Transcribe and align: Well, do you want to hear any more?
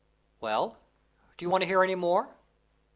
Well, 0.39 0.77
do 1.37 1.45
you 1.45 1.51
want 1.51 1.61
to 1.61 1.67
hear 1.67 1.83
any 1.83 1.93
more? 1.93 2.29